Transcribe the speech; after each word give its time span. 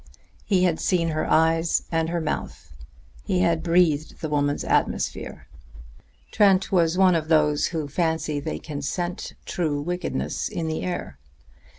He 0.45 0.63
had 0.63 0.79
seen 0.79 1.09
her 1.09 1.29
eyes 1.29 1.83
and 1.91 2.09
her 2.09 2.19
mouth; 2.19 2.73
he 3.23 3.41
had 3.41 3.61
breathed 3.61 4.19
the 4.19 4.29
woman's 4.29 4.63
atmosphere. 4.63 5.47
Trent 6.31 6.71
was 6.71 6.97
one 6.97 7.13
of 7.13 7.27
those 7.27 7.67
who 7.67 7.87
fancy 7.87 8.39
they 8.39 8.57
can 8.57 8.81
scent 8.81 9.35
true 9.45 9.79
wickedness 9.79 10.49
in 10.49 10.67
the 10.67 10.81
air. 10.81 11.19